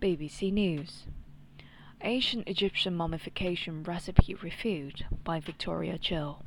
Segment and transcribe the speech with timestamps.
[0.00, 1.04] BBC News
[2.00, 6.42] Ancient Egyptian Mummification Recipe Reviewed by Victoria Gill.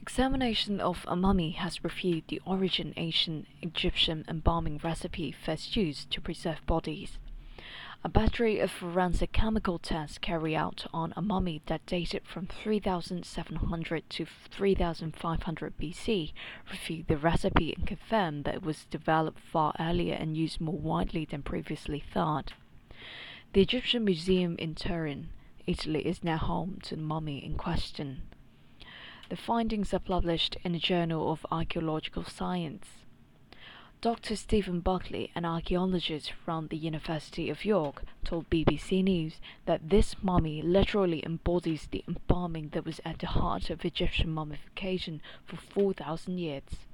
[0.00, 6.22] Examination of a mummy has reviewed the origin ancient Egyptian embalming recipe first used to
[6.22, 7.18] preserve bodies.
[8.02, 14.08] A battery of forensic chemical tests carried out on a mummy that dated from 3700
[14.08, 16.32] to 3500 BC
[16.70, 21.26] reviewed the recipe and confirmed that it was developed far earlier and used more widely
[21.26, 22.54] than previously thought.
[23.52, 25.28] The Egyptian Museum in Turin,
[25.66, 28.22] Italy is now home to the mummy in question.
[29.28, 32.86] The findings are published in the Journal of Archaeological Science.
[34.02, 34.34] Dr.
[34.34, 40.62] Stephen Buckley, an archaeologist from the University of York, told BBC News that this mummy
[40.62, 46.86] literally embodies the embalming that was at the heart of Egyptian mummification for 4,000 years.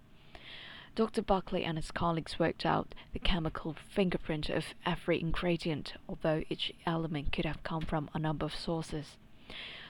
[0.97, 1.23] Dr.
[1.23, 7.31] Buckley and his colleagues worked out the chemical fingerprint of every ingredient, although each element
[7.31, 9.17] could have come from a number of sources.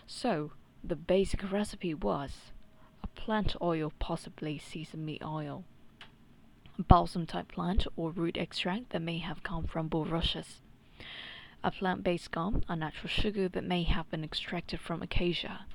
[0.07, 0.53] So,
[0.85, 2.53] the basic recipe was
[3.03, 5.65] a plant oil, possibly sesame oil
[6.83, 10.61] balsam type plant or root extract that may have come from bulrushes,
[11.65, 15.67] a plant based gum, a natural sugar that may have been extracted from acacia.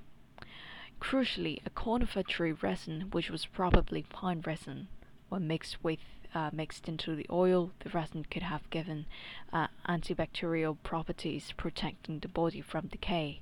[0.99, 4.87] Crucially, a conifer tree resin, which was probably pine resin,
[5.29, 5.99] when mixed with
[6.33, 9.05] uh, mixed into the oil, the resin could have given
[9.51, 13.41] uh, antibacterial properties protecting the body from decay.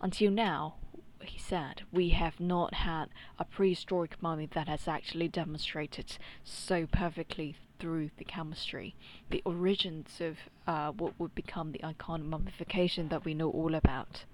[0.00, 0.76] Until now,
[1.22, 7.56] he said, we have not had a prehistoric mummy that has actually demonstrated so perfectly
[7.78, 8.94] through the chemistry
[9.30, 14.24] the origins of uh, what would become the iconic mummification that we know all about.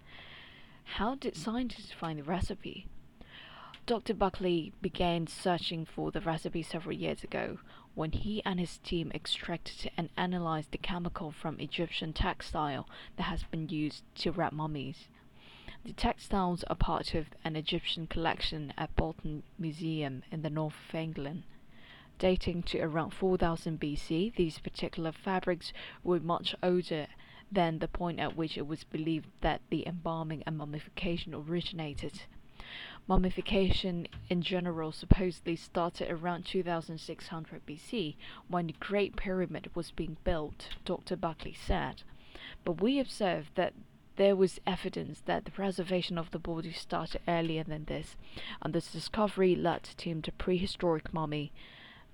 [0.84, 2.86] How did scientists find the recipe?
[3.86, 4.14] Dr.
[4.14, 7.58] Buckley began searching for the recipe several years ago
[7.94, 13.44] when he and his team extracted and analyzed the chemical from Egyptian textile that has
[13.44, 15.08] been used to wrap mummies.
[15.86, 20.97] The textiles are part of an Egyptian collection at Bolton Museum in the north of
[20.97, 21.44] England.
[22.19, 27.06] Dating to around 4000 BC, these particular fabrics were much older
[27.52, 32.22] than the point at which it was believed that the embalming and mummification originated.
[33.06, 38.16] Mummification in general supposedly started around 2600 BC
[38.48, 41.14] when the Great Pyramid was being built, Dr.
[41.14, 42.02] Buckley said.
[42.64, 43.72] But we observed that
[44.16, 48.16] there was evidence that the preservation of the body started earlier than this,
[48.62, 51.53] and this discovery led to him to prehistoric mummy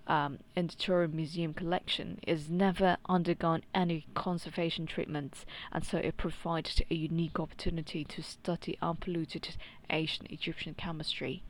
[0.06, 6.16] um, in the Turin Museum collection is never undergone any conservation treatments, and so it
[6.16, 9.56] provided a unique opportunity to study unpolluted
[9.90, 11.42] ancient Egyptian chemistry.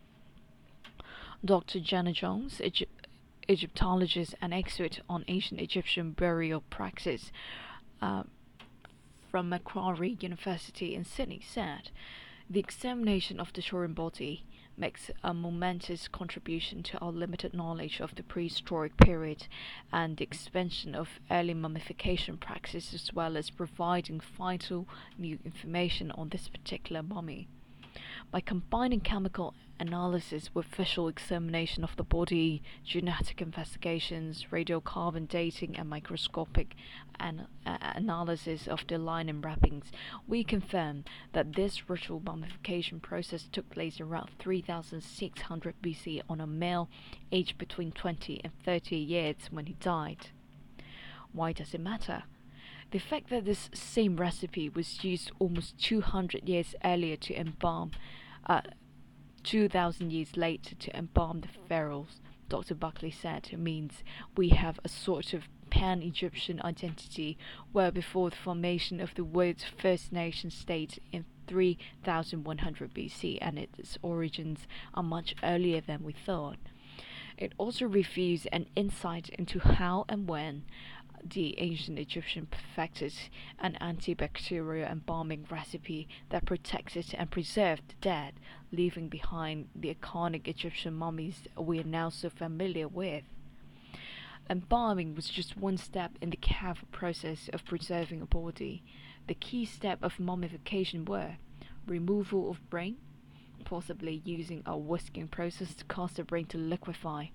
[1.45, 1.81] Dr.
[1.81, 3.07] Jana Jones, Egypt-
[3.49, 7.33] Egyptologist and expert on ancient Egyptian burial practice,
[8.01, 8.23] uh,
[9.33, 11.91] from Macquarie University in Sydney said,
[12.51, 14.45] The examination of the Turin body
[14.77, 19.47] makes a momentous contribution to our limited knowledge of the prehistoric period
[19.91, 26.29] and the expansion of early mummification practices as well as providing vital new information on
[26.29, 27.49] this particular mummy.
[28.31, 35.89] By combining chemical analysis with visual examination of the body, genetic investigations, radiocarbon dating, and
[35.89, 36.75] microscopic
[37.21, 39.93] an- analysis of the linen wrappings,
[40.27, 46.89] we confirm that this ritual mummification process took place around 3600 BC on a male
[47.31, 50.29] aged between 20 and 30 years when he died.
[51.33, 52.25] Why does it matter?
[52.93, 57.93] The fact that this same recipe was used almost 200 years earlier to embalm
[58.47, 58.61] uh,
[59.45, 62.21] 2,000 years later to embalm the pharaohs,
[62.51, 62.75] Dr.
[62.75, 64.05] Buckley said, means
[64.37, 67.39] we have a sort of pan Egyptian identity
[67.73, 73.97] where before the formation of the world's first nation state in 3100 BC and its
[74.03, 76.59] origins are much earlier than we thought.
[77.39, 80.65] It also reveals an insight into how and when
[81.25, 83.13] the ancient Egyptian perfected
[83.59, 88.35] an antibacterial embalming recipe that protected and preserved the dead,
[88.71, 93.25] leaving behind the iconic Egyptian mummies we are now so familiar with.
[94.51, 98.83] Embalming was just one step in the careful process of preserving a body.
[99.29, 101.37] The key step of mummification were
[101.87, 102.97] removal of brain,
[103.65, 107.27] possibly using a whisking process to cause the brain to liquefy,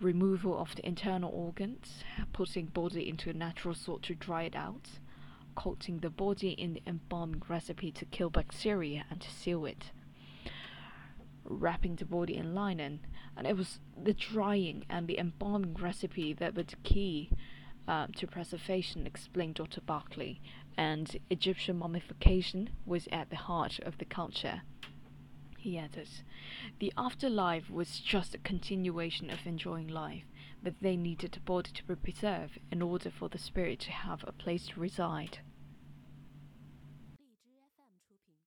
[0.00, 4.88] removal of the internal organs, putting body into a natural salt to dry it out,
[5.54, 9.90] coating the body in the embalming recipe to kill bacteria and to seal it,
[11.44, 13.00] wrapping the body in linen,
[13.36, 17.30] and it was the drying and the embalming recipe that were the key
[17.88, 19.80] uh, to preservation, explained Dr.
[19.80, 20.40] Barclay,
[20.76, 24.62] and Egyptian mummification was at the heart of the culture.
[25.62, 26.08] He added,
[26.78, 30.24] The afterlife was just a continuation of enjoying life,
[30.62, 34.24] but they needed a body to be preserved in order for the spirit to have
[34.26, 35.40] a place to reside.